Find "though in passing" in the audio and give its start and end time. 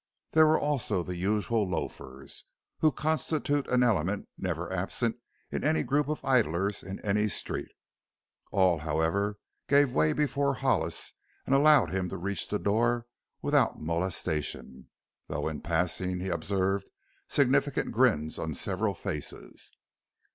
15.27-16.19